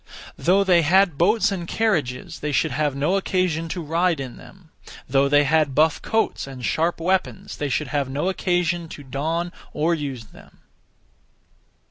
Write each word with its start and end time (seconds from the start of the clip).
Though 0.35 0.63
they 0.63 0.81
had 0.81 1.19
boats 1.19 1.51
and 1.51 1.67
carriages, 1.67 2.39
they 2.39 2.51
should 2.51 2.71
have 2.71 2.95
no 2.95 3.17
occasion 3.17 3.69
to 3.69 3.83
ride 3.83 4.19
in 4.19 4.35
them; 4.35 4.71
though 5.07 5.29
they 5.29 5.43
had 5.43 5.75
buff 5.75 6.01
coats 6.01 6.47
and 6.47 6.65
sharp 6.65 6.99
weapons, 6.99 7.57
they 7.57 7.69
should 7.69 7.89
have 7.89 8.09
no 8.09 8.27
occasion 8.27 8.89
to 8.89 9.03
don 9.03 9.51
or 9.73 9.93
use 9.93 10.25
them. 10.25 10.61